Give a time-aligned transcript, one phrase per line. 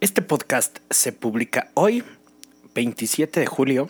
[0.00, 2.04] Este podcast se publica hoy,
[2.76, 3.88] 27 de julio,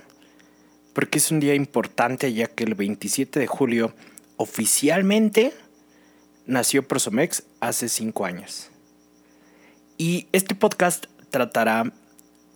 [0.94, 3.92] porque es un día importante ya que el 27 de julio
[4.38, 5.52] oficialmente
[6.46, 8.70] nació Prosomex hace cinco años.
[9.98, 11.92] Y este podcast tratará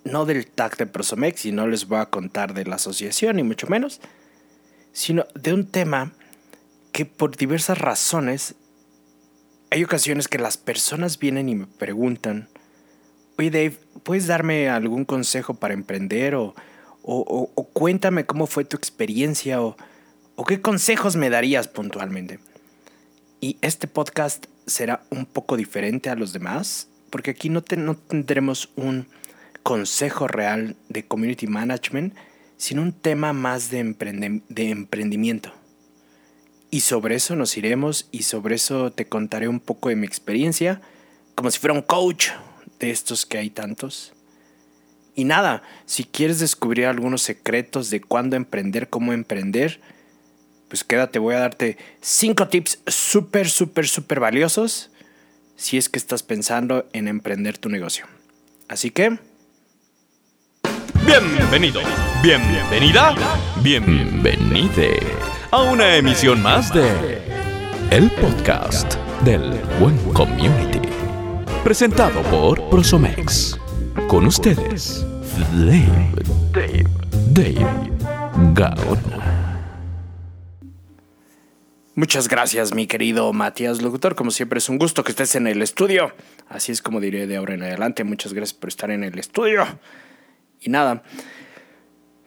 [0.05, 3.43] no del tag de Prosomex y no les voy a contar de la asociación ni
[3.43, 4.00] mucho menos,
[4.95, 6.14] sino de un tema
[6.91, 8.55] que por diversas razones
[9.69, 12.48] hay ocasiones que las personas vienen y me preguntan,
[13.39, 16.35] oye Dave, ¿puedes darme algún consejo para emprender?
[16.35, 16.54] O,
[17.03, 19.77] o, cuéntame cómo fue tu experiencia o,
[20.36, 22.39] o qué consejos me darías puntualmente.
[23.41, 28.71] Y este podcast será un poco diferente a los demás, porque aquí no, no tendremos
[28.77, 29.08] un
[29.63, 32.14] consejo real de community management,
[32.56, 35.53] sino un tema más de, de emprendimiento.
[36.70, 40.80] Y sobre eso nos iremos y sobre eso te contaré un poco de mi experiencia,
[41.34, 42.30] como si fuera un coach
[42.91, 44.12] estos que hay tantos.
[45.14, 49.80] Y nada, si quieres descubrir algunos secretos de cuándo emprender, cómo emprender,
[50.69, 54.91] pues quédate, voy a darte cinco tips súper, súper, súper valiosos
[55.55, 58.06] si es que estás pensando en emprender tu negocio.
[58.69, 59.19] Así que...
[61.05, 61.83] Bienvenido,
[62.22, 63.14] bienvenida,
[63.62, 64.98] bienvenide
[65.50, 67.20] a una emisión más de
[67.91, 68.94] El Podcast
[69.25, 70.91] del Buen Community
[71.62, 73.58] presentado por Prosomex.
[74.08, 75.06] Con ustedes,
[75.52, 76.10] Dave,
[76.52, 76.84] Dave,
[77.30, 77.91] Dave
[78.52, 79.60] Gaona.
[81.94, 84.16] Muchas gracias, mi querido Matías Locutor.
[84.16, 86.12] Como siempre, es un gusto que estés en el estudio.
[86.48, 88.02] Así es como diré de ahora en adelante.
[88.02, 89.64] Muchas gracias por estar en el estudio.
[90.60, 91.04] Y nada,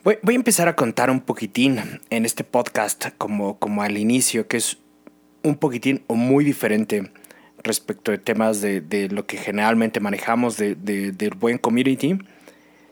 [0.03, 4.57] voy, a empezar a contar un poquitín en este podcast, como, como al inicio, que
[4.57, 4.77] es
[5.43, 7.11] un poquitín o muy diferente
[7.65, 12.17] respecto de temas de, lo que generalmente manejamos de, del buen community,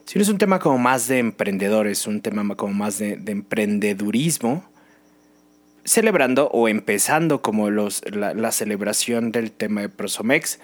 [0.05, 4.65] sino es un tema como más de emprendedores, un tema como más de, emprendedurismo,
[5.85, 10.59] celebrando o empezando como los, la, celebración del tema de Prosomex,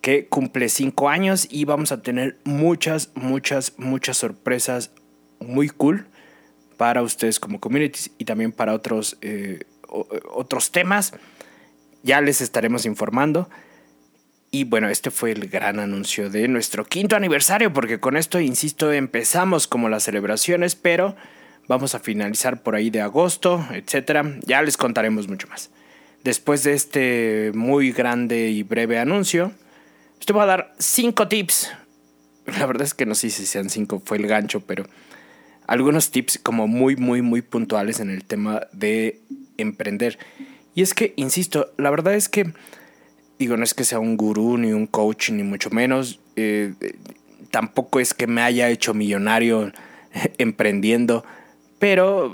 [0.00, 4.92] que cumple cinco años y vamos a tener muchas, muchas, muchas sorpresas
[5.40, 6.06] muy cool
[6.76, 11.12] para ustedes como communities y también para otros, eh, otros temas.
[12.02, 13.48] Ya les estaremos informando.
[14.50, 18.92] Y bueno, este fue el gran anuncio de nuestro quinto aniversario, porque con esto, insisto,
[18.92, 21.16] empezamos como las celebraciones, pero
[21.68, 24.38] vamos a finalizar por ahí de agosto, etcétera.
[24.46, 25.70] Ya les contaremos mucho más.
[26.24, 29.52] Después de este muy grande y breve anuncio,
[30.24, 31.70] te voy a dar cinco tips.
[32.58, 34.84] La verdad es que no sé si sean cinco, fue el gancho, pero
[35.66, 39.20] algunos tips como muy, muy, muy puntuales en el tema de
[39.58, 40.18] emprender.
[40.78, 42.52] Y es que, insisto, la verdad es que,
[43.36, 46.20] digo, no es que sea un gurú ni un coach, ni mucho menos.
[46.36, 46.72] Eh,
[47.50, 49.72] tampoco es que me haya hecho millonario
[50.38, 51.24] emprendiendo,
[51.80, 52.32] pero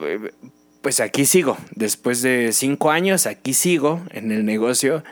[0.83, 1.57] pues aquí sigo.
[1.75, 5.05] Después de cinco años, aquí sigo en el negocio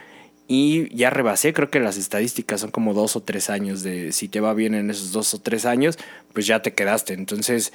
[0.46, 4.28] y ya rebasé, creo que las estadísticas son como dos o tres años de si
[4.28, 5.98] te va bien en esos dos o tres años,
[6.34, 7.14] pues ya te quedaste.
[7.14, 7.72] Entonces,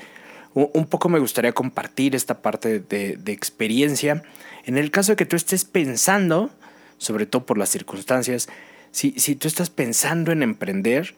[0.66, 4.24] un poco me gustaría compartir esta parte de, experiencia
[4.66, 6.50] en el caso de que tú estés pensando,
[6.98, 8.50] sobre todo por las circunstancias,
[8.92, 11.14] si, si tú estás pensando en emprender,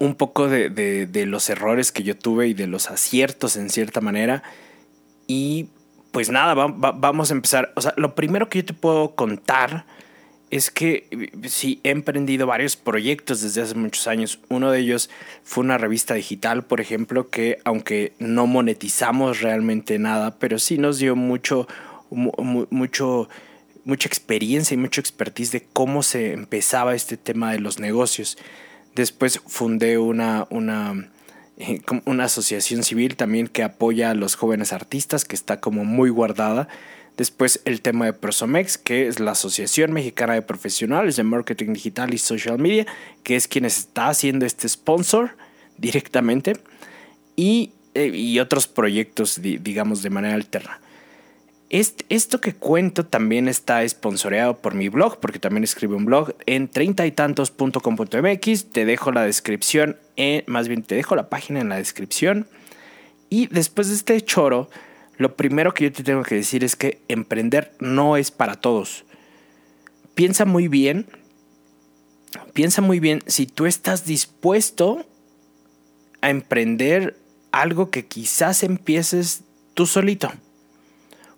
[0.00, 4.00] un, poco de, de, los errores que yo tuve y de los aciertos en cierta
[4.00, 4.42] manera.
[5.28, 5.68] Y
[6.10, 7.72] pues nada, vamos a empezar.
[7.76, 9.86] O sea, lo primero que yo te puedo contar
[10.50, 14.40] es que sí, he emprendido varios proyectos desde hace muchos años.
[14.48, 15.08] Uno de ellos
[15.44, 20.98] fue una revista digital, por ejemplo, que aunque no monetizamos realmente nada, pero sí nos
[20.98, 21.68] dio mucho
[22.10, 23.28] mucho,
[23.84, 28.36] mucha experiencia y mucha expertise de cómo se empezaba este tema de los negocios.
[28.94, 31.10] Después fundé una, una,
[31.56, 36.10] eh, una asociación civil también que apoya a los jóvenes artistas, que está como muy
[36.10, 36.68] guardada.
[37.20, 42.14] Después el tema de Prosomex, que es la Asociación Mexicana de Profesionales de Marketing Digital
[42.14, 42.86] y Social Media,
[43.24, 45.36] que es quien está haciendo este sponsor
[45.76, 46.54] directamente.
[47.36, 50.80] Y, eh, y otros proyectos, digamos, de manera alterna
[51.68, 56.68] esto que cuento también está esponsoreado por mi blog, porque también escribo un blog en
[56.68, 58.72] treintaytantos.com.mx.
[58.72, 59.98] Te dejo la descripción,
[60.46, 62.48] más bien te dejo la página en la descripción.
[63.28, 64.70] Y después de este choro,
[65.20, 69.04] lo primero que yo te tengo que decir es que emprender no es para todos.
[70.14, 71.06] Piensa muy bien,
[72.54, 75.04] piensa muy bien si tú estás dispuesto
[76.22, 77.18] a emprender
[77.52, 79.42] algo que quizás empieces
[79.74, 80.32] tú solito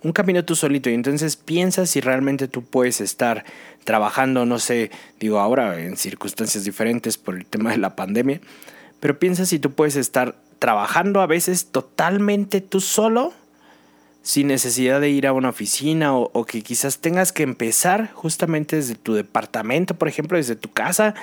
[0.04, 3.44] un camino tú solito y entonces piensas si realmente tú puedes estar
[3.84, 4.90] trabajando, no sé,
[5.20, 8.40] digo ahora en circunstancias diferentes por el tema de la pandemia,
[9.00, 13.32] pero piensa si tú puedes estar trabajando a veces totalmente tú solo
[14.22, 18.94] sin necesidad de ir a una oficina o, que quizás tengas que empezar justamente desde
[18.94, 21.14] tu departamento, por ejemplo, desde tu casa,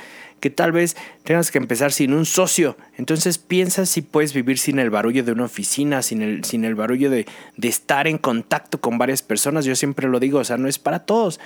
[0.42, 2.78] que tal vez tengas que empezar sin un socio.
[2.98, 6.76] Entonces piensa si puedes vivir sin el barullo de una oficina, sin el, sin el
[6.76, 7.26] barullo de,
[7.56, 9.66] de estar en contacto con varias personas.
[9.66, 11.40] Yo siempre lo digo, o sea, no es para todos.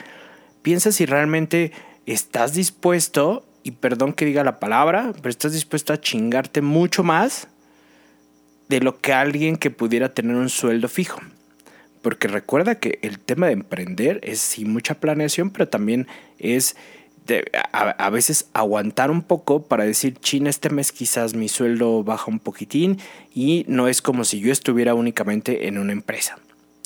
[0.64, 1.72] Piensa si realmente
[2.06, 7.48] estás dispuesto, y perdón que diga la palabra, pero estás dispuesto a chingarte mucho más
[8.70, 11.22] de lo que alguien que pudiera tener un sueldo fijo.
[12.04, 16.06] Porque recuerda que el tema de emprender es sí mucha planeación, pero también
[16.38, 16.76] es
[17.72, 22.40] a, veces aguantar un poco para decir, chin, este mes quizás mi sueldo baja un
[22.40, 23.00] poquitín
[23.34, 26.38] y no es como si yo estuviera únicamente en una empresa.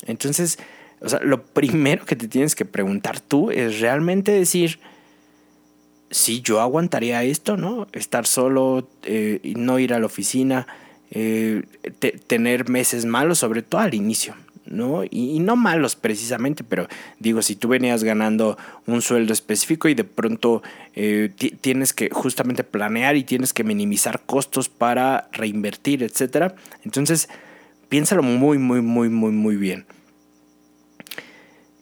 [0.06, 0.58] Entonces,
[1.00, 4.78] o sea, lo primero que te tienes que preguntar tú es realmente decir,
[6.10, 7.86] si yo aguantaría esto, ¿no?
[7.92, 10.66] Estar solo, eh, no ir a la oficina,
[11.10, 11.62] eh,
[12.26, 14.34] tener meses malos, sobre todo al inicio.
[14.70, 15.02] ¿No?
[15.10, 16.88] Y, no malos precisamente, pero
[17.18, 20.62] digo, si tú venías ganando un sueldo específico y de pronto
[20.94, 21.30] eh,
[21.60, 26.54] tienes que justamente planear y tienes que minimizar costos para reinvertir, etcétera,
[26.84, 27.28] entonces
[27.88, 29.86] piénsalo muy, muy, muy, muy, muy bien.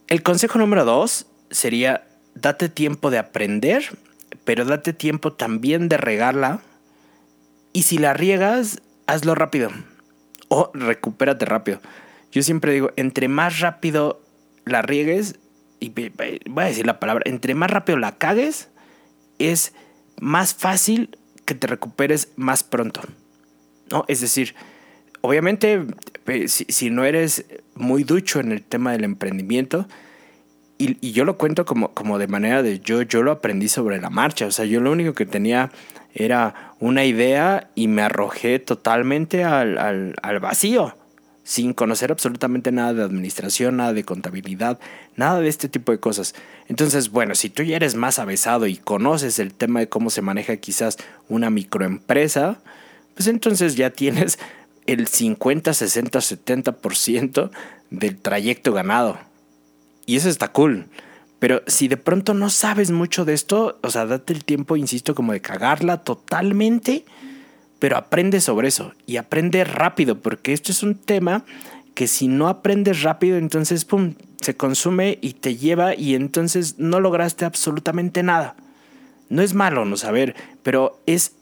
[0.09, 3.99] El consejo número dos sería date tiempo de aprender,
[4.45, 6.61] pero date tiempo también de regarla.
[7.73, 9.71] Y si la riegas, hazlo rápido.
[10.49, 11.81] O recupérate rápido.
[12.37, 14.21] Yo siempre digo, entre más rápido
[14.67, 15.39] la riegues,
[15.81, 18.69] y voy a decir la palabra, entre más rápido la cagues,
[19.39, 19.73] es
[20.21, 21.17] más fácil
[21.47, 23.01] que te recuperes más pronto.
[23.91, 24.05] ¿no?
[24.07, 24.55] Es decir,
[25.23, 25.87] obviamente,
[26.47, 29.89] si, no eres muy ducho en el tema del emprendimiento,
[30.77, 34.11] y, yo lo cuento como, como de manera de yo, yo lo aprendí sobre la
[34.11, 34.45] marcha.
[34.45, 35.73] O sea, yo lo único que tenía
[36.13, 39.79] era una idea y me arrojé totalmente al,
[40.21, 40.95] al vacío
[41.47, 44.81] sin conocer absolutamente nada de administración, nada de contabilidad,
[45.15, 46.35] nada de este tipo de cosas.
[46.67, 50.23] Entonces, bueno, si tú ya eres más avesado y conoces el tema de cómo se
[50.23, 50.97] maneja quizás
[51.29, 52.59] una microempresa,
[53.15, 54.41] pues entonces ya tienes
[54.87, 57.51] el 50, 60, 70%
[57.91, 59.17] del trayecto ganado.
[60.05, 60.89] Y eso está cool.
[61.39, 65.15] Pero si de pronto no sabes mucho de esto, o sea, date el tiempo, insisto,
[65.15, 67.05] como de cagarla totalmente
[67.79, 71.45] pero aprende sobre eso y aprende rápido, porque esto es un tema
[71.95, 77.01] que si no aprendes rápido, entonces, ¡pum!, se consume y te lleva y entonces no
[77.01, 78.55] lograste absolutamente nada.
[79.29, 81.33] No es malo no saber, pero es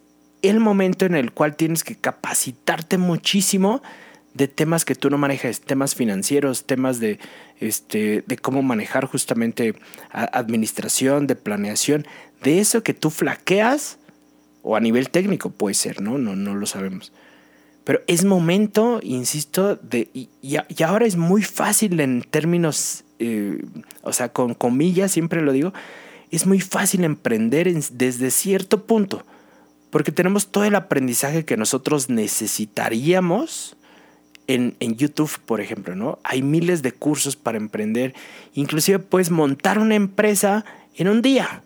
[0.43, 3.83] el momento en el cual tienes que capacitarte muchísimo
[4.35, 7.19] de temas que tú no manejas, temas financieros, temas de,
[7.61, 9.75] este, de cómo manejar justamente
[10.11, 12.07] administración, de planeación,
[12.43, 13.99] de eso que tú flaqueas
[14.65, 16.19] o a nivel técnico puede ser, ¿no?
[16.19, 17.13] No, no lo sabemos.
[17.85, 23.63] Pero es momento, insisto, de, y, ahora es muy fácil en términos, eh,
[24.03, 25.75] o sea, con comillas, siempre lo digo,
[26.31, 29.27] es muy fácil emprender desde cierto punto,
[29.91, 33.77] porque tenemos todo el aprendizaje que nosotros necesitaríamos
[34.47, 36.19] en, en, YouTube, por ejemplo, ¿no?
[36.25, 38.15] Hay miles de cursos para emprender,
[38.55, 40.65] inclusive puedes montar una empresa
[40.97, 41.63] en un día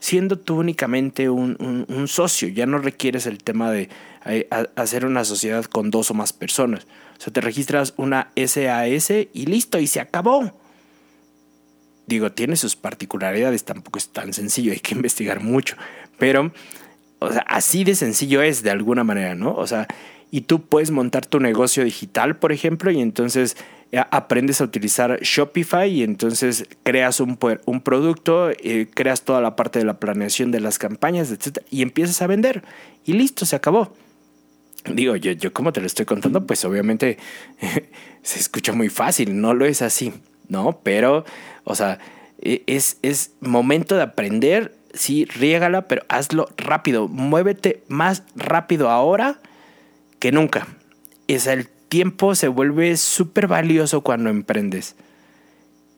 [0.00, 1.56] siendo tú únicamente un,
[2.08, 2.48] socio.
[2.48, 3.88] Ya no requieres el tema de
[4.26, 6.86] eh, hacer una sociedad con dos o más personas.
[7.18, 10.58] O sea, te registras una SAS y listo, y se acabó.
[12.06, 15.76] Digo, tiene sus particularidades, tampoco es tan sencillo, hay que investigar mucho.
[16.18, 16.52] Pero,
[17.20, 19.54] o sea, así de sencillo es de alguna manera, ¿no?
[19.54, 19.86] O sea,
[20.30, 23.56] y tú puedes montar tu negocio digital, por ejemplo, y entonces
[23.92, 29.80] aprendes a utilizar Shopify y entonces creas un, un producto, eh, creas toda la parte
[29.80, 31.58] de la planeación de las campañas, etc.
[31.70, 32.62] Y empiezas a vender.
[33.04, 33.92] Y listo, se acabó.
[34.84, 37.18] Digo, yo, yo como te lo estoy contando, pues obviamente
[38.22, 40.12] se escucha muy fácil, no lo es así,
[40.48, 40.80] ¿no?
[40.82, 41.24] Pero,
[41.64, 41.98] o sea,
[42.40, 49.40] e, es, es momento de aprender, sí, riégala, pero hazlo rápido, muévete más rápido ahora
[50.18, 50.68] que nunca.
[51.28, 54.96] Es el tiempo se vuelve súper valioso cuando emprendes.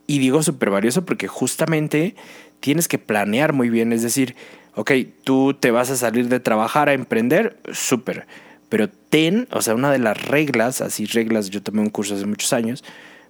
[0.09, 2.17] Y digo súper valioso porque justamente
[2.59, 3.93] tienes que planear muy bien.
[3.93, 4.35] Es decir,
[4.75, 4.91] ok,
[5.23, 8.27] tú te vas a salir de trabajar a emprender, súper.
[8.69, 12.27] Pero ten, o sea, una de las reglas, así reglas, yo tomé un curso hace
[12.27, 12.83] muchos años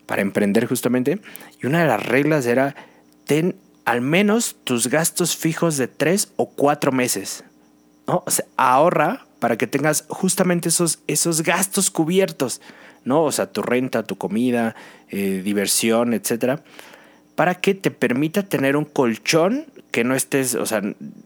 [0.06, 1.20] para emprender justamente,
[1.60, 2.76] y una de las reglas era,
[3.26, 7.44] ten al menos tus gastos fijos de tres o cuatro meses.
[8.06, 8.22] ¿no?
[8.24, 12.60] O sea, ahorra para que tengas justamente esos, esos gastos cubiertos.
[13.04, 13.24] ¿no?
[13.24, 14.76] O sea, tu renta, tu comida,
[15.08, 16.62] eh, diversión, etcétera,
[17.34, 20.80] para que te permita tener un colchón que no estés, o sea,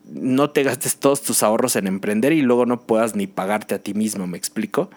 [0.06, 3.80] no te gastes todos tus ahorros en emprender y luego no puedas ni pagarte a
[3.80, 4.88] ti mismo, ¿me explico?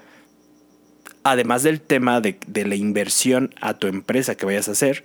[1.24, 5.04] Además del tema de, de la inversión a tu empresa que vayas a hacer,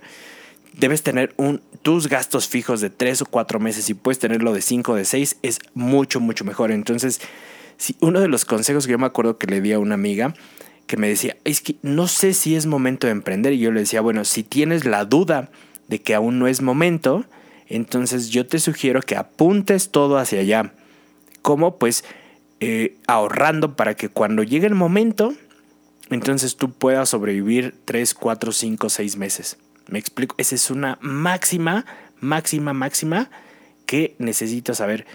[0.71, 4.61] debes tener un, tus gastos fijos de tres o cuatro meses y puedes tenerlo de
[4.61, 6.71] cinco de seis, es mucho, mucho mejor.
[6.71, 7.19] Entonces,
[7.99, 10.33] uno de los consejos que yo me acuerdo que le di a una amiga
[10.87, 13.53] que me decía, es que no sé si es momento de emprender.
[13.53, 15.49] Y yo le decía, bueno, si tienes la duda
[15.87, 17.25] de que aún no es momento,
[17.67, 20.73] entonces yo te sugiero que apuntes todo hacia allá.
[21.41, 21.77] ¿Cómo?
[21.77, 22.03] Pues
[22.59, 25.33] eh, ahorrando para que cuando llegue el momento,
[26.09, 29.57] entonces tú puedas sobrevivir tres, cuatro, cinco, seis meses.
[29.87, 31.85] Me explico, esa es una máxima,
[32.19, 33.29] máxima, máxima
[33.85, 35.05] que necesitas saber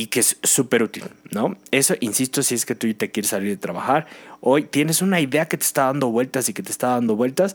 [0.00, 1.58] y que es súper útil, ¿no?
[1.72, 4.06] Eso, insisto, si es que tú te quieres salir de trabajar,
[4.40, 7.54] hoy tienes una idea que te está dando vueltas y que te está dando vueltas.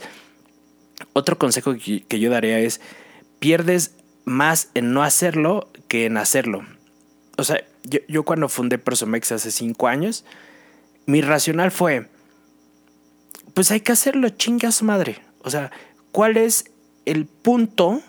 [1.14, 2.82] Otro consejo que, yo daría es,
[3.40, 6.64] pierdes más en no hacerlo que en hacerlo.
[7.36, 10.24] O sea, yo, yo cuando fundé Prosomex hace cinco años,
[11.08, 12.10] mi racional fue,
[13.56, 15.20] pues hay que hacerlo, chingas madre.
[15.40, 15.72] O sea,
[16.12, 16.66] ¿cuál es
[17.06, 18.04] el punto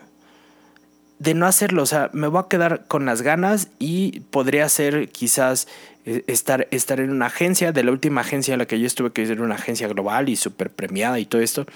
[1.19, 1.83] de no hacerlo?
[1.83, 5.69] O sea, me voy a quedar con las ganas y podría ser quizás
[6.05, 9.13] eh, estar, estar en una agencia, de la última agencia en la que yo estuve,
[9.13, 11.67] que era una agencia global y súper premiada y todo esto,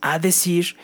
[0.00, 0.76] a decir,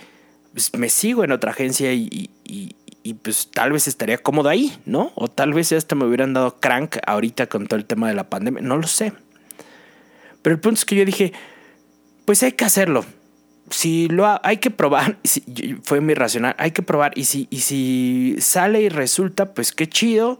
[0.52, 4.76] pues me sigo en otra agencia y, y, y, pues tal vez estaría cómodo ahí,
[4.84, 5.12] ¿no?
[5.14, 8.28] O tal vez hasta me hubieran dado crank ahorita con todo el tema de la
[8.28, 9.12] pandemia, no lo sé.
[10.42, 11.32] Pero el punto es que yo dije,
[12.26, 13.04] pues hay que hacerlo
[13.70, 15.18] si lo hay que probar,
[15.82, 19.88] fue mi racional, hay que probar y si, y si sale y resulta, pues qué
[19.88, 20.38] chido.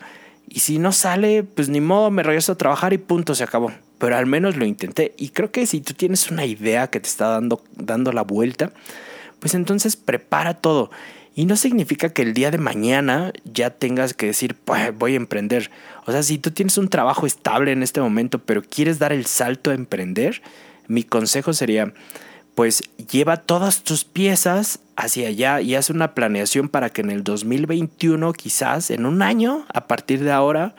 [0.50, 3.70] Y si no sale, pues ni modo, me regreso a trabajar y punto, se acabó.
[3.98, 5.14] Pero al menos lo intenté.
[5.18, 8.72] Y creo que si tú tienes una idea que te está dando, dando la vuelta,
[9.40, 10.90] pues entonces prepara todo.
[11.34, 15.16] Y no significa que el día de mañana ya tengas que decir, pues voy a
[15.16, 15.70] emprender.
[16.06, 19.26] O sea, si tú tienes un trabajo estable en este momento, pero quieres dar el
[19.26, 20.42] salto a emprender,
[20.88, 21.92] mi consejo sería,
[22.58, 27.22] pues lleva todas tus piezas hacia allá y haz una planeación para que en el
[27.22, 30.74] 2021, quizás en un año, a partir de ahora,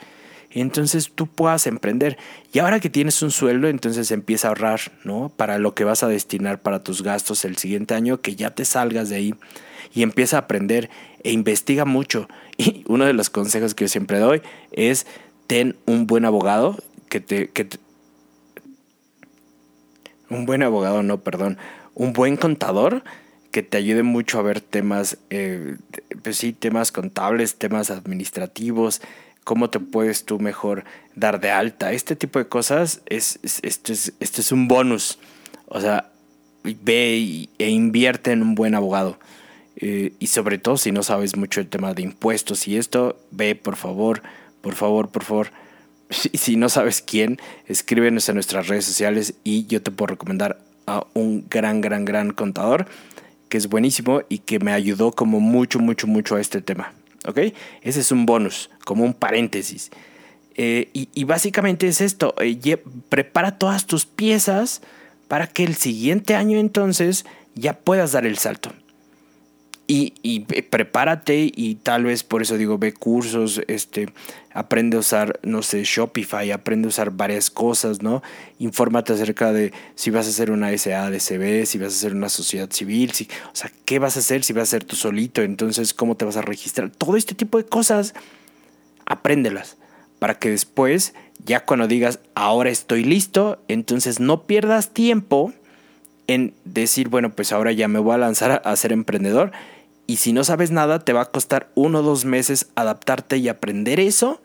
[0.52, 2.18] entonces tú puedas emprender.
[2.52, 5.32] Y ahora que tienes un sueldo, entonces empieza a ahorrar, ¿no?
[5.34, 8.66] Para lo que vas a destinar para tus gastos el siguiente año, que ya te
[8.66, 9.36] salgas de ahí
[9.94, 10.90] y empieza a aprender
[11.24, 12.28] e investiga mucho.
[12.58, 14.42] Y uno de los consejos que yo siempre doy
[14.74, 15.08] es
[15.48, 16.76] ten un buen abogado
[17.08, 17.78] que te, que te
[20.30, 21.58] un buen abogado, no, perdón,
[21.96, 23.04] un buen contador
[23.52, 25.78] que te ayude mucho a ver temas, eh,
[26.24, 29.02] pues sí, temas contables, temas administrativos,
[29.44, 30.84] cómo te puedes tú mejor
[31.16, 31.92] dar de alta.
[31.92, 35.18] Este tipo de cosas, es, esto, es, esto es un bonus.
[35.66, 36.12] O sea,
[36.64, 39.18] ve e invierte en un buen abogado.
[39.76, 43.56] Eh, y sobre todo si no sabes mucho el tema de impuestos y esto, ve
[43.56, 44.22] por favor,
[44.62, 45.52] por favor, por favor
[46.34, 51.06] si no sabes quién, escríbenos en nuestras redes sociales y yo te puedo recomendar a
[51.14, 52.88] un gran, gran, gran contador
[53.50, 56.94] que es buenísimo y que me ayudó como mucho, mucho, mucho a este tema.
[57.28, 57.40] ¿Ok?
[57.82, 59.92] Ese es un bonus, como un paréntesis.
[60.56, 62.78] Eh, y, básicamente es esto, eh,
[63.10, 64.82] prepara todas tus piezas
[65.28, 67.26] para que el siguiente año entonces
[67.56, 68.72] ya puedas dar el salto.
[69.92, 74.10] Y, prepárate y tal vez por eso digo, ve cursos, este,
[74.60, 78.22] aprende a usar, no sé, Shopify, aprende a usar varias cosas, ¿no?
[78.60, 82.70] Infórmate acerca de si vas a hacer una SADCB, si vas a hacer una sociedad
[82.70, 85.94] civil, si, o sea, qué vas a hacer, si vas a hacer tú solito, entonces
[85.94, 86.90] cómo te vas a registrar.
[86.90, 88.14] Todo este tipo de cosas,
[89.06, 89.78] apréndelas
[90.20, 91.14] para que después,
[91.46, 95.54] ya cuando digas, ahora estoy listo, entonces no pierdas tiempo
[96.28, 99.54] en decir, bueno, pues ahora ya me voy a lanzar a ser emprendedor
[100.10, 103.48] y si no sabes nada, te va a costar uno o dos meses adaptarte y
[103.48, 104.42] aprender eso,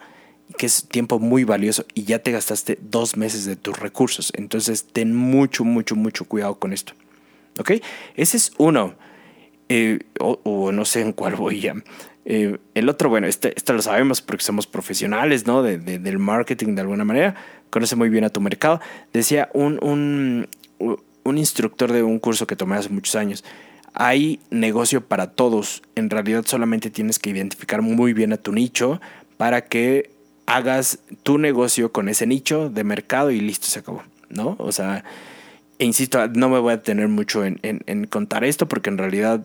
[0.58, 4.30] que es tiempo muy valioso y ya te gastaste dos meses de tus recursos.
[4.36, 6.92] Entonces, ten mucho, mucho, mucho cuidado con esto.
[7.58, 7.80] ¿Ok?
[8.14, 8.94] Ese es uno.
[9.70, 11.74] Eh, o, no sé en cuál voy ya.
[12.26, 15.62] Eh, el otro, bueno, este, este, lo sabemos porque somos profesionales, ¿no?
[15.62, 17.36] De, del marketing de alguna manera.
[17.70, 18.82] Conoce muy bien a tu mercado.
[19.14, 20.46] Decía un, un,
[21.22, 23.42] un instructor de un curso que tomé hace muchos años
[23.94, 25.82] hay negocio para todos.
[25.94, 29.00] En realidad solamente tienes que identificar muy bien a tu nicho
[29.36, 30.10] para que
[30.46, 34.56] hagas tu negocio con ese nicho de mercado y listo, se acabó, ¿no?
[34.58, 35.04] O sea,
[35.78, 39.44] insisto, no me voy a tener mucho en, contar esto porque en realidad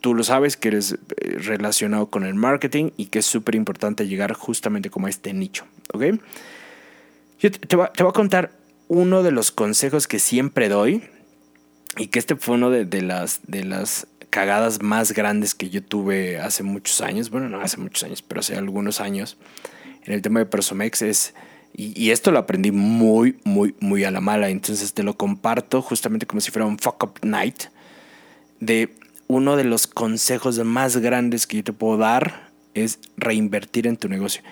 [0.00, 4.06] tú lo sabes que eres eh, relacionado con el marketing y que es súper importante
[4.08, 6.04] llegar justamente como a este nicho, ¿ok?
[7.38, 8.52] Yo te, voy a, contar
[8.88, 11.02] uno de los consejos que siempre doy
[12.00, 16.38] y que este fue uno de, las, de las cagadas más grandes que yo tuve
[16.38, 19.36] hace muchos años, bueno, no hace muchos años, pero hace algunos años,
[20.06, 21.34] en el tema de Persomex es,
[21.74, 26.24] y, esto lo aprendí muy, muy, muy a la mala, entonces te lo comparto justamente
[26.24, 27.64] como si fuera un fuck up night,
[28.60, 28.94] de
[29.26, 34.08] uno de los consejos más grandes que yo te puedo dar es reinvertir en tu
[34.08, 34.42] negocio.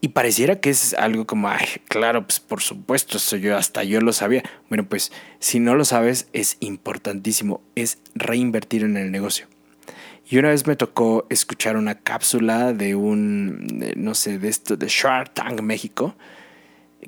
[0.00, 4.00] Y pareciera que es algo como, ay, claro, pues por supuesto, eso yo hasta yo
[4.00, 4.44] lo sabía.
[4.68, 9.46] Bueno, pues si no lo sabes, es importantísimo, es reinvertir en el negocio.
[10.30, 14.86] Y una vez me tocó escuchar una cápsula de un, no sé, de esto, de
[14.88, 16.14] Shark Tank México,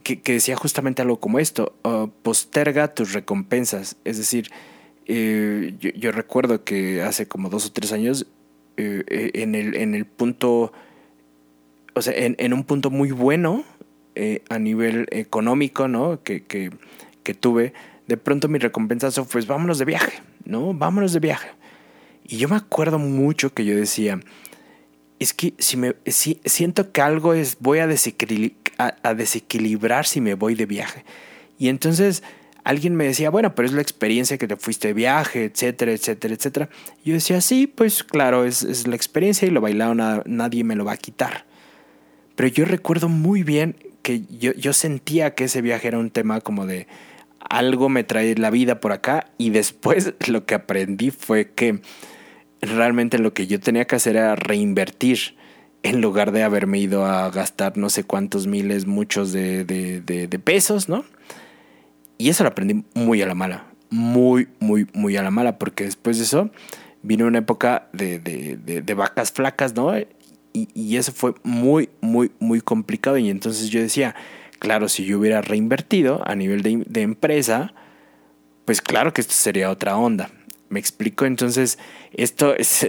[0.03, 3.97] que, decía justamente algo como esto, uh, posterga tus recompensas.
[4.05, 4.51] Es decir,
[5.07, 8.27] eh, yo, recuerdo que hace como dos o tres años,
[8.77, 10.73] eh, eh, en, el, en el punto
[11.95, 13.65] o sea, en, un punto muy bueno
[14.15, 16.23] eh, a nivel económico, ¿no?
[16.23, 16.71] Que, que,
[17.23, 17.73] que, tuve,
[18.07, 20.75] de pronto mi recompensa fue, pues vámonos de viaje, ¿no?
[20.75, 21.51] Vámonos de viaje.
[22.25, 24.21] Y yo me acuerdo mucho que yo decía,
[25.19, 30.35] es que si me si, siento que algo es, voy a, a, desequilibrar si me
[30.35, 31.05] voy de viaje.
[31.59, 32.23] Y entonces
[32.65, 36.35] alguien me decía, bueno, pero es la experiencia que te fuiste de viaje, etcétera, etcétera,
[36.35, 36.69] etcétera.
[37.05, 39.95] Y yo decía, sí, pues claro, es, es la experiencia y lo bailado
[40.25, 41.50] nadie me lo va a quitar.
[42.41, 46.41] Pero yo recuerdo muy bien que yo, yo sentía que ese viaje era un tema
[46.41, 46.87] como de
[47.39, 51.83] algo me trae la vida por acá y después lo que aprendí fue que
[52.63, 55.37] realmente lo que yo tenía que hacer era reinvertir
[55.83, 60.89] en lugar de haberme ido a gastar no sé cuántos miles, muchos de, de, pesos,
[60.89, 61.05] ¿no?
[62.17, 65.85] Y eso lo aprendí muy a la mala, muy, muy, muy a la mala, porque
[65.85, 66.51] después de eso
[67.03, 69.93] vino una época de, de vacas flacas, ¿no?
[70.53, 73.19] Y, eso fue muy, muy, muy complicado.
[73.19, 74.15] Y entonces yo decía,
[74.59, 77.73] claro, si yo hubiera reinvertido a nivel de, empresa,
[78.65, 80.31] pues claro que esto sería otra onda.
[80.69, 81.79] Me explico, entonces
[82.13, 82.87] esto es,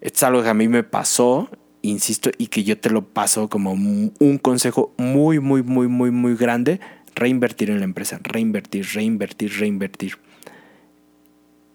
[0.00, 1.50] es algo que a mí me pasó,
[1.82, 6.36] insisto, y que yo te lo paso como un consejo muy, muy, muy, muy, muy
[6.36, 6.80] grande,
[7.14, 10.18] reinvertir en la empresa, reinvertir, reinvertir, reinvertir.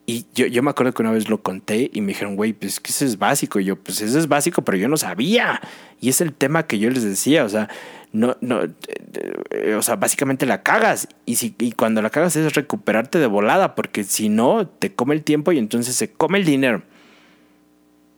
[0.05, 2.79] Y yo, yo me acuerdo que una vez lo conté y me dijeron, güey, pues
[2.79, 3.59] que eso es básico.
[3.59, 5.61] Y yo, pues eso es básico, pero yo no sabía.
[6.01, 7.69] Y es el tema que yo les decía, o sea,
[8.11, 11.07] no, no, eh, o sea, básicamente la cagas.
[11.25, 15.15] Y, si, y cuando la cagas es recuperarte de volada, porque si no, te come
[15.15, 16.83] el tiempo y entonces se come el dinero.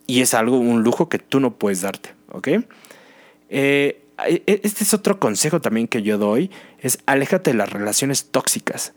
[0.08, 2.50] Y es algo, un lujo que tú no puedes darte, ¿ok?
[3.50, 4.02] Eh,
[4.46, 8.94] este es otro consejo también que yo doy, es aléjate de las relaciones tóxicas.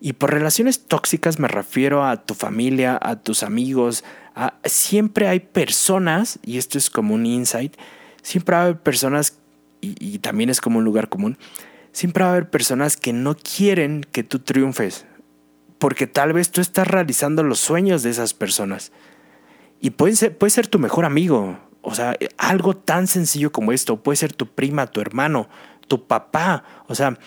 [0.00, 4.04] Y por relaciones tóxicas me refiero a tu familia, a tus amigos.
[4.64, 7.74] Siempre hay personas, y esto es como un insight,
[8.22, 9.38] siempre va a haber personas,
[9.80, 11.38] y, también es como un lugar común,
[11.92, 15.06] siempre va a haber personas que no quieren que tú triunfes,
[15.78, 18.92] porque tal vez tú estás realizando los sueños de esas personas.
[19.80, 24.32] Y puede ser tu mejor amigo, o sea, algo tan sencillo como esto, puede ser
[24.32, 25.48] tu prima, tu hermano,
[25.86, 27.18] tu papá, o sea,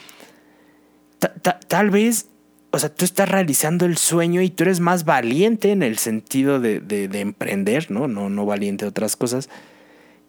[1.67, 2.27] tal vez
[2.71, 6.60] o sea, tú estás realizando el sueño y tú eres más valiente en el sentido
[6.60, 8.08] de, de, emprender, ¿no?
[8.08, 8.29] ¿no?
[8.29, 9.49] No valiente de otras cosas.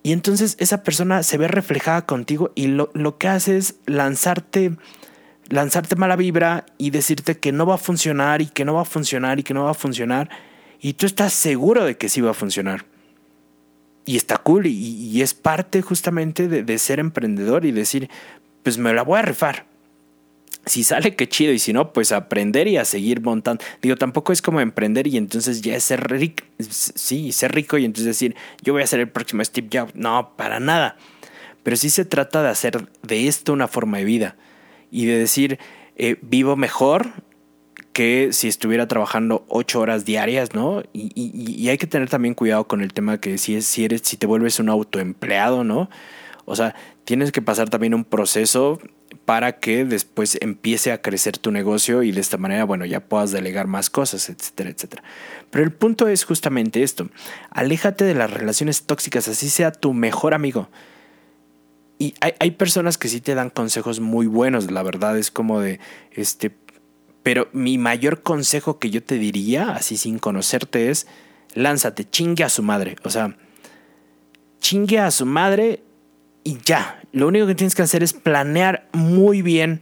[0.03, 4.73] Y entonces esa persona se ve reflejada contigo y lo, lo, que hace es lanzarte,
[5.51, 8.87] lanzarte mala vibra y decirte que no va a funcionar y que no va a
[8.87, 10.31] funcionar y que no va a funcionar.
[10.81, 12.87] Y tú estás seguro de que sí va a funcionar.
[14.07, 18.09] Y está cool y, es parte justamente de, de ser emprendedor y decir,
[18.63, 19.70] pues me la voy a rifar
[20.67, 21.53] si sale, qué chido.
[21.53, 23.63] Y si no, pues aprender y a seguir montando.
[23.83, 26.45] Digo, tampoco es como emprender y entonces ya ser rico.
[26.59, 29.95] Sí, ser rico y entonces decir, yo voy a ser el próximo Steve Jobs.
[29.95, 30.97] No, para nada.
[31.63, 34.37] Pero sí se trata de hacer de esto una forma de vida.
[34.91, 35.59] Y de decir,
[35.97, 37.13] eh, vivo mejor
[37.93, 40.83] que si estuviera trabajando ocho horas diarias, ¿no?
[40.93, 44.17] Y, y, hay que tener también cuidado con el tema que si, si, eres, si
[44.17, 45.91] te vuelves un autoempleado, ¿no?
[46.45, 48.81] O sea, tienes que pasar también un proceso
[49.31, 53.31] para que después empiece a crecer tu negocio y de esta manera, bueno, ya puedas
[53.31, 55.05] delegar más cosas, etcétera, etcétera.
[55.51, 57.09] Pero el punto es justamente esto.
[57.51, 60.69] Aléjate de las relaciones tóxicas, así sea tu mejor amigo.
[61.97, 65.61] Y hay, hay personas que sí te dan consejos muy buenos, la verdad es como
[65.61, 65.79] de,
[66.11, 66.51] este,
[67.23, 71.07] pero mi mayor consejo que yo te diría, así sin conocerte, es
[71.55, 72.97] lánzate, chingue a su madre.
[73.05, 73.37] O sea,
[74.59, 75.85] chingue a su madre
[76.43, 79.81] y ya, lo único que tienes que hacer es planear muy bien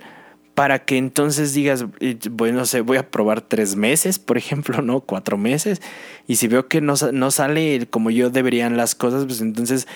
[0.55, 1.85] para que entonces digas,
[2.33, 5.01] bueno, no sé, voy a probar tres meses, por ejemplo, ¿no?
[5.01, 5.81] Cuatro meses.
[6.27, 9.87] Y si veo que no, no sale como yo deberían las cosas, pues entonces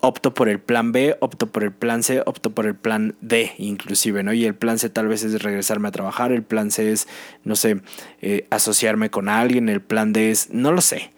[0.00, 3.52] opto por el plan B, opto por el plan C, opto por el plan D,
[3.58, 4.32] inclusive, ¿no?
[4.32, 7.06] Y el plan C tal vez es regresarme a trabajar, el plan C es,
[7.44, 7.80] no sé,
[8.20, 11.12] eh, asociarme con alguien, el plan D es, no lo sé.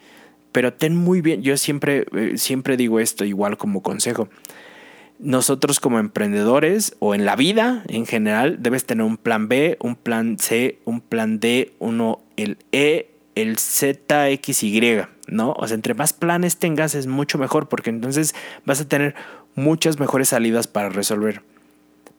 [0.51, 4.29] Pero ten muy bien, yo siempre, eh, siempre digo esto igual como consejo.
[5.23, 9.95] Nosotros como emprendedores o en la vida en general debes tener un plan B, un
[9.95, 15.53] plan C, un plan D, uno el E, el ZXY, ¿no?
[15.53, 19.15] O sea, entre más planes tengas es mucho mejor porque entonces vas a tener
[19.55, 21.41] muchas mejores salidas para resolver.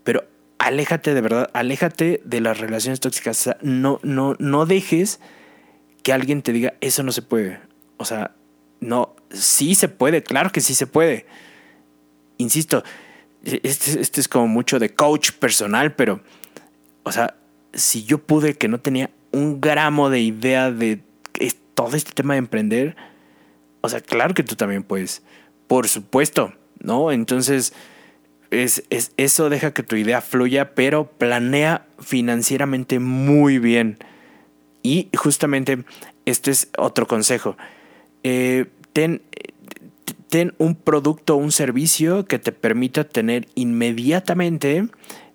[0.03, 0.25] Pero
[0.57, 3.38] aléjate de verdad, aléjate de las relaciones tóxicas.
[3.38, 5.21] O sea, no, no, no dejes
[6.03, 7.61] que alguien te diga, eso no se puede.
[7.99, 8.31] O sea,
[8.81, 11.27] no, sí se puede, claro que sí se puede.
[12.38, 12.83] Insisto,
[13.44, 16.20] este, este es como mucho de coach personal, pero,
[17.03, 17.37] o sea,
[17.73, 21.01] si yo pude que no tenía un gramo de idea de
[21.75, 22.97] todo este tema de emprender,
[23.81, 25.23] o sea, claro que tú también puedes,
[25.66, 27.12] por supuesto, ¿no?
[27.12, 27.73] Entonces,
[28.51, 33.99] es, es, eso deja que tu idea fluya, pero planea financieramente muy bien.
[34.83, 35.85] Y justamente
[36.25, 37.57] este es otro consejo.
[38.23, 39.23] Eh, ten,
[40.59, 44.88] un producto o un servicio que te permita tener inmediatamente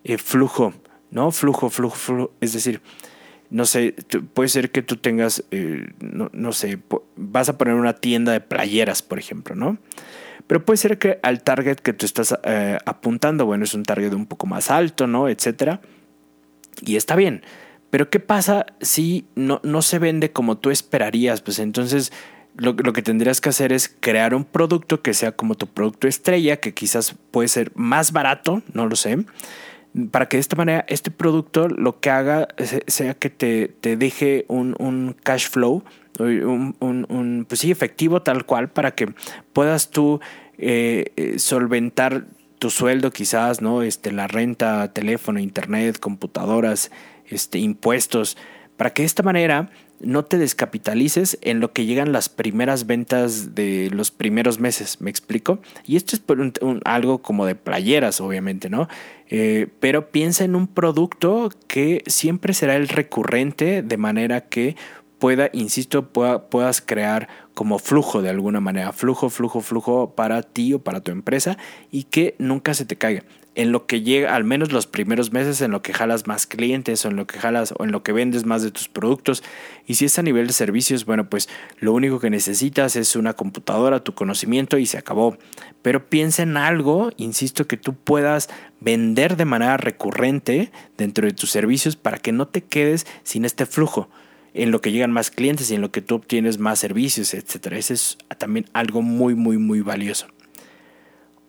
[0.03, 0.73] eh, flujo,
[1.12, 1.31] ¿no?
[1.31, 2.31] Flujo, flujo, flujo.
[2.41, 2.81] Es decir,
[3.49, 3.95] no sé,
[4.33, 6.79] puede ser que tú tengas, eh, no, sé,
[7.15, 9.77] vas a poner una tienda de playeras, por ejemplo, ¿no?
[10.47, 14.13] Pero puede ser que al target que tú estás eh, apuntando, bueno, es un target
[14.13, 15.29] un poco más alto, ¿no?
[15.29, 15.81] Etcétera.
[16.81, 17.43] Y está bien.
[17.89, 21.41] Pero ¿qué pasa si no, no se vende como tú esperarías?
[21.41, 22.12] Pues entonces
[22.60, 26.58] lo, que tendrías que hacer es crear un producto que sea como tu producto estrella,
[26.58, 29.26] que quizás puede ser más barato, no lo sé
[30.12, 32.48] para que de esta manera este producto lo que haga
[32.88, 35.84] sea que te, te deje un, un, cash flow,
[36.19, 39.13] un, un, pues sí, efectivo tal cual, para que
[39.54, 40.19] puedas tú
[40.58, 42.26] eh, eh, solventar
[42.60, 43.82] tu sueldo quizás, ¿no?
[43.82, 46.91] Este, la renta, teléfono, internet, computadoras,
[47.26, 48.38] este, impuestos,
[48.79, 53.53] para que de esta manera no te descapitalices en lo que llegan las primeras ventas
[53.53, 55.59] de los primeros meses, ¿me explico?
[55.85, 56.39] Y esto es por
[56.85, 58.87] algo como de playeras, obviamente, ¿no?
[59.27, 64.77] Eh, pero piensa en un producto que siempre será el recurrente, de manera que
[65.17, 70.79] pueda, insisto, puedas crear como flujo de alguna manera, flujo, flujo, flujo para ti o
[70.79, 71.57] para tu empresa
[71.91, 73.23] y que nunca se te caiga
[73.55, 77.03] en lo que llega, al menos los primeros meses, en lo que jalas más clientes
[77.05, 79.43] o en lo que jalas o en lo que vendes más de tus productos.
[79.85, 83.33] Y si es a nivel de servicios, bueno, pues lo único que necesitas es una
[83.33, 85.38] computadora, tu conocimiento y se acabó.
[85.81, 91.49] Pero piensa en algo, insisto, que tú puedas vender de manera recurrente dentro de tus
[91.49, 94.09] servicios para que no te quedes sin este flujo
[94.53, 97.77] en lo que llegan más clientes y en lo que tú obtienes más servicios, etcétera.
[97.77, 100.27] Ese es también algo muy, muy, muy valioso.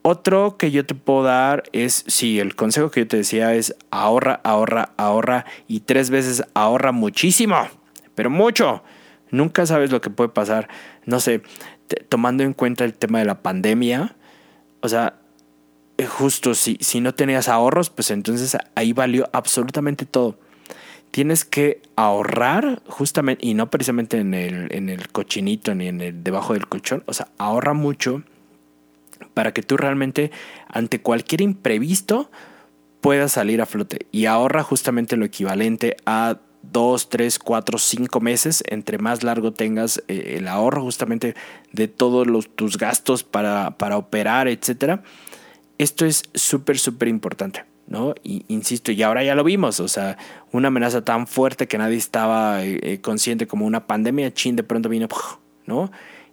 [0.03, 3.77] Otro que yo te puedo dar es, sí, el consejo que yo te decía es
[3.91, 7.69] ahorra, ahorra, ahorra y tres veces ahorra muchísimo,
[8.15, 8.83] pero mucho.
[9.31, 10.69] Nunca sabes lo que puede pasar.
[11.05, 11.43] No sé,
[12.09, 14.17] tomando en cuenta el tema de la pandemia,
[14.81, 15.17] o sea,
[15.99, 20.39] eh, justo si, si no tenías ahorros, pues entonces ahí valió absolutamente todo.
[21.11, 26.25] Tienes que ahorrar justamente, y no precisamente en el, en el cochinito ni en el
[26.25, 28.23] debajo del colchón, o sea, ahorra mucho
[29.35, 30.31] para que tú realmente
[30.69, 32.31] ante cualquier imprevisto
[33.01, 38.63] puedas salir a flote y ahorra justamente lo equivalente a dos, tres, cuatro, cinco meses,
[38.69, 41.35] entre más largo tengas eh, el ahorro justamente
[41.73, 45.03] de todos los, tus gastos para, para operar, etcétera.
[45.79, 48.15] Esto es súper, súper importante, ¿no?
[48.23, 50.19] Y, insisto, y ahora ya lo vimos, o sea,
[50.53, 54.63] una amenaza tan fuerte que nadie estaba eh, eh, consciente como una pandemia, chin, de
[54.63, 55.09] pronto vino,
[55.67, 55.91] ¿no?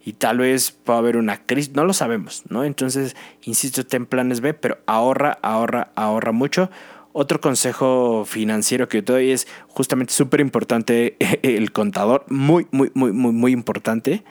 [0.08, 2.64] Y tal vez pueda haber una crisis, no lo sabemos, ¿no?
[2.64, 6.72] Entonces, insisto, ten planes B, pero ahorra, ahorra, ahorra mucho.
[7.12, 12.90] Otro consejo financiero que yo te doy es justamente súper importante el contador, muy, muy,
[12.94, 14.24] muy, muy, muy importante.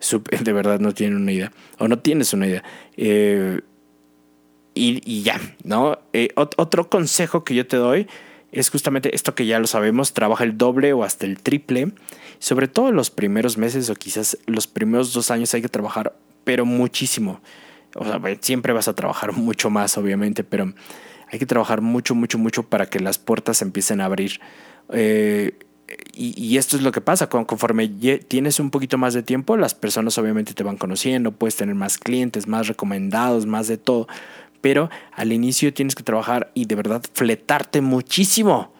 [0.42, 2.64] De verdad no tienen una idea, o no tienes una idea.
[2.96, 3.60] Eh,
[4.74, 6.00] y, ya, ¿no?
[6.12, 8.08] Eh, otro consejo que yo te doy
[8.52, 11.92] es justamente esto que ya lo sabemos, trabaja el doble o hasta el triple.
[12.38, 16.64] Sobre todo los primeros meses o quizás los primeros dos años hay que trabajar, pero
[16.64, 17.40] muchísimo.
[17.94, 20.72] O sea, siempre vas a trabajar mucho más, obviamente, pero
[21.30, 24.40] hay que trabajar mucho, mucho, mucho para que las puertas empiecen a abrir.
[24.92, 25.58] Eh,
[26.12, 30.18] y, esto es lo que pasa, conforme tienes un poquito más de tiempo, las personas
[30.18, 34.06] obviamente te van conociendo, puedes tener más clientes, más recomendados, más de todo,
[34.60, 38.72] pero al inicio tienes que trabajar y de verdad fletarte muchísimo.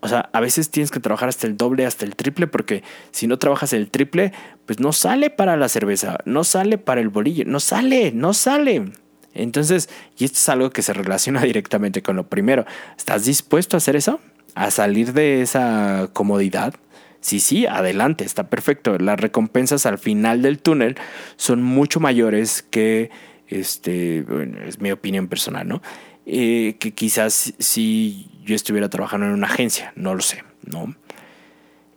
[0.00, 3.26] O sea, a veces tienes que trabajar hasta el doble, hasta el triple, porque si
[3.26, 4.32] no trabajas el triple,
[4.66, 8.92] pues no sale para la cerveza, no sale para el bolillo, no sale, no sale.
[9.34, 12.66] Entonces, y esto es algo que se relaciona directamente con lo primero.
[12.96, 14.20] ¿Estás dispuesto a hacer eso?
[14.54, 16.74] ¿A salir de esa comodidad?
[17.20, 18.98] Sí, sí, adelante, está perfecto.
[18.98, 20.96] Las recompensas al final del túnel
[21.36, 23.10] son mucho mayores que,
[23.48, 24.24] este,
[24.66, 25.82] es mi opinión personal, ¿no?
[26.26, 30.94] Eh, que quizás si yo estuviera trabajando en una agencia, no lo sé, ¿no?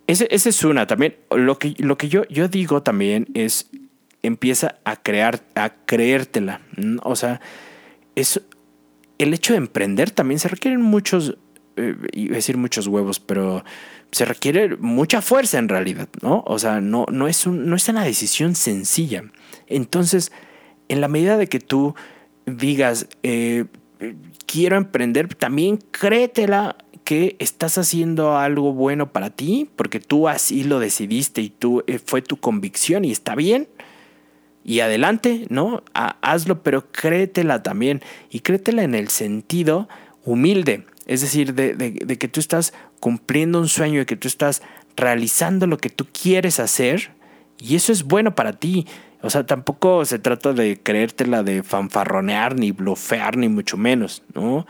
[0.08, 1.16] Esa es una también.
[1.30, 3.70] Lo que, lo que yo, yo digo también es
[4.24, 6.62] empieza a crear, a creértela.
[7.04, 7.42] O sea,
[8.16, 8.42] es
[9.18, 11.38] el hecho de emprender también se requieren muchos,
[11.76, 13.64] eh, iba a decir muchos huevos, pero
[14.12, 16.44] se requiere mucha fuerza en realidad, ¿no?
[16.48, 19.24] O sea, no, no, es un, no es una decisión sencilla.
[19.68, 20.32] Entonces,
[20.90, 21.96] en la medida de que tú
[22.46, 23.66] digas, eh,
[24.46, 30.80] quiero emprender, también créetela que estás haciendo algo bueno para ti, porque tú así lo
[30.80, 33.68] decidiste y tú eh, fue tu convicción y está bien
[34.64, 35.84] y adelante, ¿no?
[35.94, 38.02] hazlo, pero créetela también.
[38.30, 39.90] Y créetela en el sentido
[40.24, 40.86] humilde.
[41.08, 44.62] Es decir, de, que tú estás cumpliendo un sueño, de que tú estás
[44.96, 47.14] realizando lo que tú quieres hacer.
[47.58, 48.86] Y eso es bueno para ti.
[49.22, 54.66] O sea, tampoco se trata de creértela de fanfarronear, ni blofear, ni mucho menos, ¿no?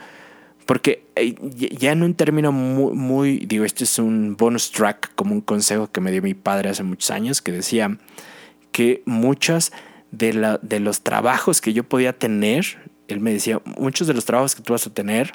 [0.66, 1.34] Porque eh,
[1.78, 5.90] ya en un término muy, muy, digo, este es un bonus track, como un consejo
[5.90, 7.98] que me dio mi padre hace muchos años, que decía
[8.72, 9.72] que muchas
[10.10, 14.24] de, la, de los trabajos que yo podía tener, él me decía, muchos de los
[14.24, 15.32] trabajos que tú vas a tener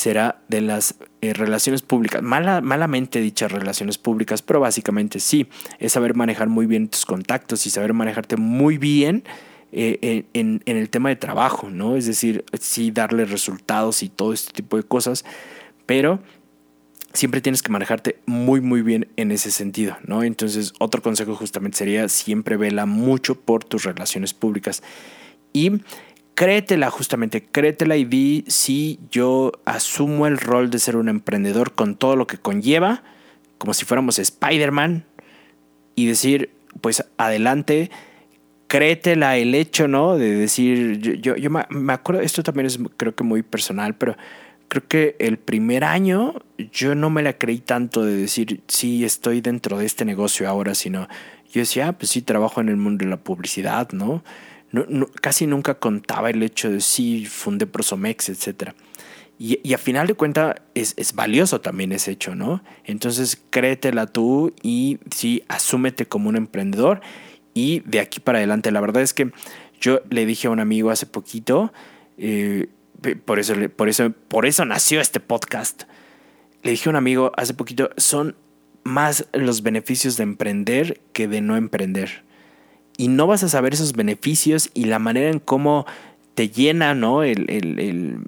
[0.00, 5.46] será de las eh, relaciones públicas, Mala, malamente dichas relaciones públicas, pero básicamente sí,
[5.78, 9.24] es saber manejar muy bien tus contactos y saber manejarte muy bien
[9.72, 11.96] eh, en, en, el tema de trabajo, ¿no?
[11.96, 15.26] Es decir, sí darle resultados y todo este tipo de cosas,
[15.84, 16.20] pero
[17.12, 20.22] siempre tienes que manejarte muy muy bien en ese sentido, ¿no?
[20.22, 24.82] Entonces, otro consejo justamente sería siempre vela mucho por tus relaciones públicas
[25.52, 25.72] y
[26.34, 31.96] créetela justamente, créetela y di si yo asumo el rol de ser un emprendedor con
[31.96, 33.02] todo lo que conlleva,
[33.58, 35.04] como si fuéramos Spider-Man
[35.94, 37.90] y decir, pues adelante,
[38.68, 40.16] créetela el hecho, ¿no?
[40.16, 44.16] De decir, yo, yo, me acuerdo, esto también es creo que muy personal, pero
[44.68, 46.34] creo que el primer año
[46.72, 50.76] yo no me la creí tanto de decir, sí, estoy dentro de este negocio ahora,
[50.76, 51.08] sino
[51.52, 54.22] yo decía, ah, pues sí, trabajo en el mundo de la publicidad, ¿no?
[55.20, 58.72] Casi nunca contaba el hecho de sí, fundé Prosomex, etc.
[59.38, 62.62] Y, y a final de cuentas es, es, valioso también ese hecho, ¿no?
[62.84, 67.00] Entonces créetela tú y sí, asúmete como un emprendedor
[67.54, 68.70] y de aquí para adelante.
[68.70, 69.32] La verdad es que
[69.80, 71.72] yo le dije a un amigo hace poquito,
[72.18, 72.68] eh,
[73.24, 75.84] por eso, por, eso, por eso nació este podcast.
[76.62, 78.36] Le dije a un amigo hace poquito, son
[78.82, 82.24] más los beneficios de emprender que de no emprender.
[83.00, 85.86] Y no vas a saber esos beneficios y la manera en cómo
[86.34, 87.22] te llena, ¿no?
[87.22, 88.24] El,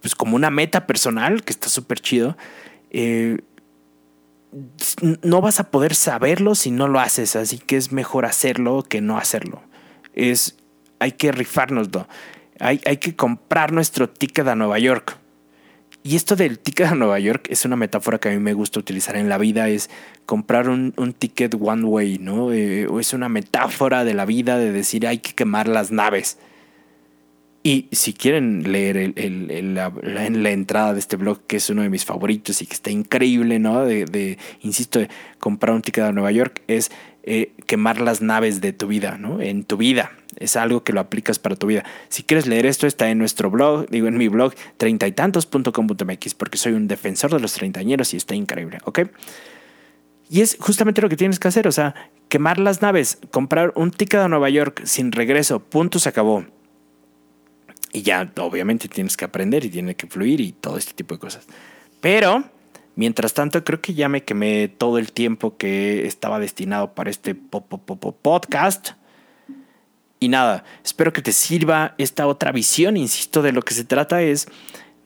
[0.00, 2.36] pues como una meta personal, que está súper chido.
[2.90, 3.38] Eh,
[5.22, 9.00] no vas a poder saberlo si no lo haces, así que es mejor hacerlo que
[9.00, 9.60] no hacerlo.
[10.14, 10.56] Es,
[10.98, 12.06] hay que rifárnoslo
[12.58, 15.18] hay, que comprar nuestro ticket a Nueva York.
[16.06, 18.78] Y esto del ticket a Nueva York es una metáfora que a mí me gusta
[18.78, 19.90] utilizar en la vida, es
[20.24, 22.52] comprar un, ticket one way, ¿no?
[22.52, 26.38] Eh, es una metáfora de la vida de decir hay que quemar las naves.
[27.64, 31.82] Y si quieren leer el, la, en la entrada de este blog, que es uno
[31.82, 33.84] de mis favoritos y que está increíble, ¿no?
[33.84, 35.08] De, insisto, de
[35.40, 36.92] comprar un ticket a Nueva York, es
[37.28, 39.40] eh, quemar las naves de tu vida, ¿no?
[39.40, 40.12] En tu vida.
[40.36, 41.84] Es algo que lo aplicas para tu vida.
[42.08, 46.74] Si quieres leer esto, está en nuestro blog, digo en mi blog, treintaytantos.com.mx, porque soy
[46.74, 49.00] un defensor de los treintañeros y está increíble, ¿ok?
[50.30, 51.96] Y es justamente lo que tienes que hacer, o sea,
[52.28, 56.44] quemar las naves, comprar un ticket a Nueva York sin regreso, punto, se acabó.
[57.92, 61.18] Y ya, obviamente, tienes que aprender y tiene que fluir y todo este tipo de
[61.18, 61.46] cosas.
[62.00, 62.44] Pero
[62.96, 67.34] Mientras tanto, creo que ya me quemé todo el tiempo que estaba destinado para este
[67.34, 68.92] podcast.
[70.18, 72.96] Y nada, espero que te sirva esta otra visión.
[72.96, 74.48] Insisto, de lo que se trata es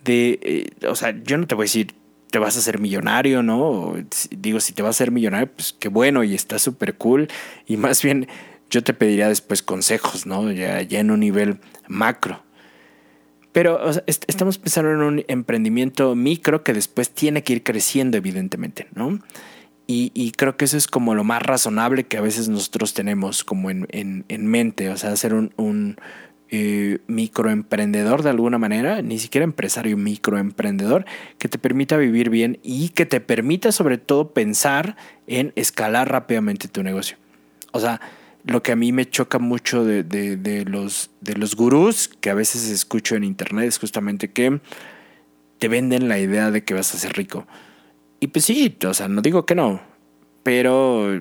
[0.04, 1.94] de, eh, o sea, yo no te voy a decir,
[2.30, 3.94] te vas a ser millonario, ¿no?
[4.30, 7.26] digo, si te vas a ser millonario, pues qué bueno y está súper cool.
[7.66, 8.28] Y más bien,
[8.70, 10.52] yo te pediría después consejos, ¿no?
[10.52, 12.44] Ya, ya en un nivel macro.
[13.52, 19.18] Pero estamos pensando en un emprendimiento micro que después tiene que ir creciendo, evidentemente, ¿no?
[19.92, 23.70] Y, creo que eso es como lo más razonable que a veces nosotros tenemos como
[23.70, 25.96] en, mente, o sea, hacer un,
[26.48, 31.06] eh, microemprendedor de alguna manera, ni siquiera empresario, microemprendedor,
[31.38, 36.68] que te permita vivir bien y que te permita sobre todo pensar en escalar rápidamente
[36.68, 37.16] tu negocio.
[37.72, 38.00] O sea,
[38.44, 42.34] lo que a mí me choca mucho de, de, los, de los gurús que a
[42.34, 44.60] veces escucho en internet es justamente que
[45.58, 47.46] te venden la idea de que vas a ser rico.
[48.18, 49.80] Y pues sí, o sea, no digo que no,
[50.42, 51.14] pero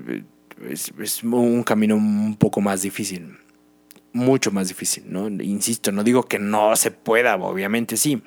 [0.70, 3.38] es, es un camino un poco más difícil
[4.14, 5.28] mucho más difícil, ¿no?
[5.28, 8.22] Insisto, no digo que no se pueda, obviamente sí,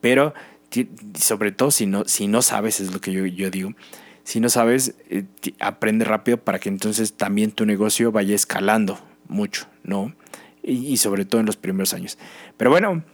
[0.00, 0.34] pero
[1.18, 3.72] sobre todo si no, si no sabes, es lo que yo, yo digo,
[4.24, 5.24] si no sabes, eh,
[5.60, 10.14] aprende rápido para que entonces también tu negocio vaya escalando mucho, ¿no?
[10.62, 12.16] Y, sobre todo en los primeros años.
[12.56, 13.04] Pero bueno,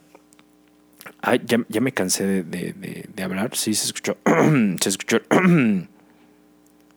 [1.44, 4.16] ya, me cansé de, hablar, sí, se escuchó,
[4.80, 5.20] se escuchó.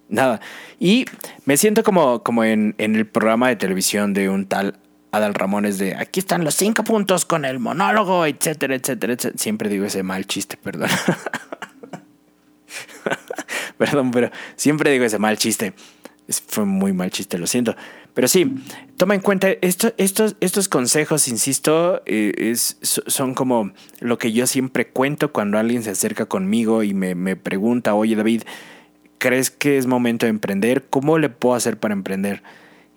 [0.09, 0.41] Nada.
[0.79, 1.05] Y
[1.45, 4.77] me siento como, como en, en, el programa de televisión de un tal
[5.11, 9.39] Adal Ramones de aquí están los cinco puntos con el monólogo, etcétera, etcétera, etcétera.
[9.39, 10.89] Siempre digo ese mal chiste, perdón.
[13.77, 15.73] perdón, pero siempre digo ese mal chiste.
[16.47, 17.75] Fue muy mal chiste, lo siento.
[18.13, 18.55] Pero sí,
[18.95, 24.47] toma en cuenta, esto, estos, estos consejos, insisto, eh, es, son como lo que yo
[24.47, 28.43] siempre cuento cuando alguien se acerca conmigo y me, me pregunta, oye David,
[29.17, 30.85] ¿crees que es momento de emprender?
[30.89, 32.43] ¿Cómo le puedo hacer para emprender?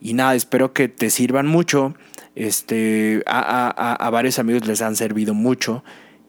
[0.00, 1.94] Y nada, espero que te sirvan mucho.
[2.34, 5.82] Este, a, varios amigos les han servido mucho.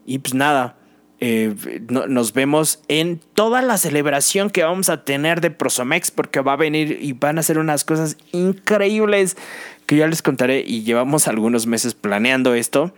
[0.06, 0.77] Y pues nada,
[1.20, 1.54] eh,
[1.88, 6.56] nos vemos en toda la celebración que vamos a tener de Prosomex porque va a
[6.56, 9.36] venir y van a hacer unas cosas increíbles
[9.86, 12.94] que ya les contaré y llevamos algunos meses planeando esto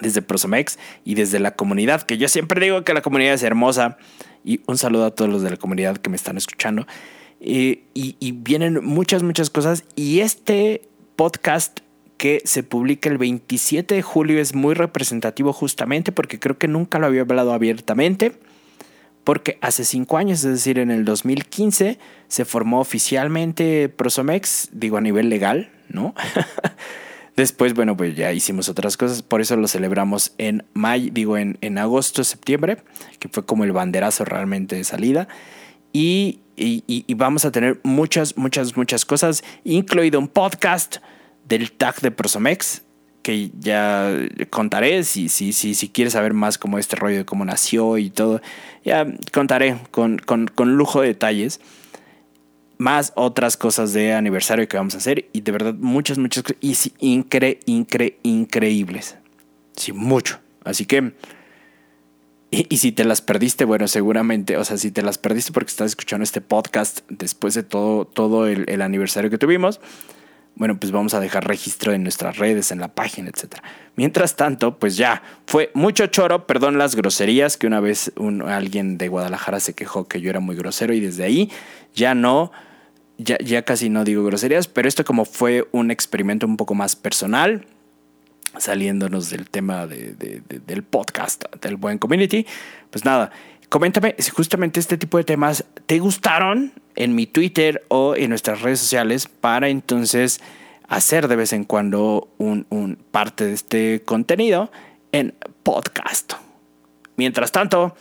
[0.00, 3.96] desde Prosomex y desde la comunidad, que yo siempre digo que la comunidad es hermosa
[4.44, 6.86] y un saludo a todos los de la comunidad que me están escuchando.
[7.40, 9.84] Eh, y, vienen muchas, muchas cosas.
[9.96, 10.82] Y este
[11.16, 11.80] podcast
[12.16, 16.98] que se publica el 27 de julio es muy representativo justamente porque creo que nunca
[16.98, 18.32] lo había hablado abiertamente.
[19.24, 21.98] Porque hace cinco años, es decir, en el 2015,
[22.28, 26.14] se formó oficialmente Prosomex, digo a nivel legal, ¿no?
[27.36, 31.58] Después, bueno, pues ya hicimos otras cosas, por eso lo celebramos en mayo, digo en,
[31.60, 32.78] en agosto, septiembre,
[33.18, 35.26] que fue como el banderazo realmente de salida.
[35.92, 40.96] Y y, vamos a tener muchas, muchas, muchas cosas, incluido un podcast
[41.48, 42.82] del tag de Prosomex,
[43.22, 44.12] que ya
[44.50, 48.10] contaré, si, si, si, si quieres saber más como este rollo de cómo nació y
[48.10, 48.40] todo,
[48.84, 51.60] ya contaré con, con, con lujo de detalles
[52.78, 56.58] más otras cosas de aniversario que vamos a hacer y de verdad muchas, muchas cosas
[56.60, 59.16] y incre, incre, increíbles.
[59.76, 60.40] Sí, mucho.
[60.62, 61.12] Así que
[62.50, 65.88] y, si te las perdiste, bueno, seguramente, o sea, si te las perdiste porque estás
[65.90, 69.80] escuchando este podcast después de todo, todo el, aniversario que tuvimos,
[70.56, 73.56] bueno, pues vamos a dejar registro en nuestras redes, en la página, etc.
[73.94, 78.10] Mientras tanto, pues ya, fue mucho choro, perdón las groserías, que una vez
[78.46, 81.52] alguien de Guadalajara se quejó que yo era muy grosero y desde ahí
[81.94, 82.52] ya no,
[83.18, 86.96] ya, ya casi no digo groserías, pero esto como fue un experimento un poco más
[86.96, 87.66] personal,
[88.58, 92.46] saliéndonos del tema del podcast del buen community,
[92.90, 93.30] pues nada,
[93.68, 98.62] coméntame si justamente este tipo de temas te gustaron en mi Twitter o en nuestras
[98.62, 100.40] redes sociales para entonces
[100.88, 104.70] hacer de vez en cuando un, parte de este contenido
[105.12, 106.34] en podcast.
[107.16, 107.96] Mientras tanto,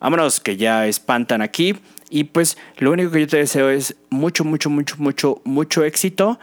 [0.00, 1.76] vámonos que ya espantan aquí
[2.10, 6.38] y pues lo único que yo te deseo es mucho, mucho, mucho, mucho, mucho éxito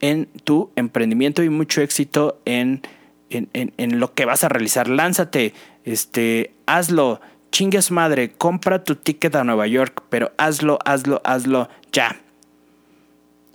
[0.00, 2.82] en tu emprendimiento y mucho éxito en
[3.30, 4.88] en, lo que vas a realizar.
[4.88, 7.20] Lánzate, este, hazlo,
[7.54, 12.16] chingue a su madre, compra tu ticket a Nueva York, pero hazlo, hazlo, hazlo ya.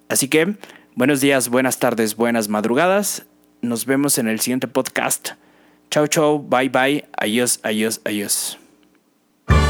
[0.07, 0.55] Así que,
[0.95, 3.25] buenos días, buenas tardes, buenas madrugadas.
[3.61, 5.31] Nos vemos en el siguiente podcast.
[5.91, 8.57] Chau, chau, bye, bye, adiós, adiós, adiós.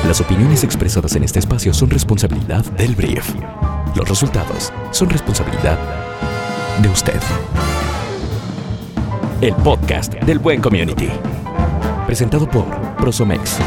[0.05, 3.33] Las opiniones expresadas en este espacio son responsabilidad del brief.
[3.95, 5.79] Los resultados son responsabilidad
[6.83, 7.19] de usted
[9.41, 11.09] el podcast del Buen Community.
[12.05, 12.65] Presentado por
[12.97, 13.57] Prosomex